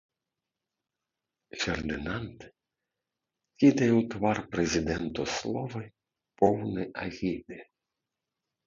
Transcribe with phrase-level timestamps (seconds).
[1.63, 2.39] Фердынанд
[3.59, 5.83] кідае ў твар прэзідэнту словы,
[6.43, 7.57] поўны агіды.